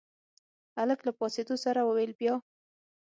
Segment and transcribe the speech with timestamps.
[0.77, 2.35] هلک له پاڅېدو سره وويل بيا.